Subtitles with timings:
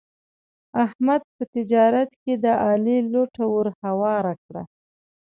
[0.83, 4.63] احمد په تجارت کې د علي لوټه ور هواره کړله.